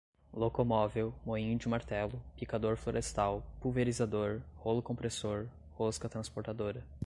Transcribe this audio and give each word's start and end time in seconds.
locomóvel, 0.33 1.13
moinho 1.23 1.55
de 1.59 1.67
martelo, 1.69 2.19
picador 2.35 2.75
florestal, 2.75 3.43
pulverizador, 3.61 4.41
rolo 4.57 4.81
compressor, 4.81 5.45
rosca 5.75 6.09
transportadora 6.09 6.83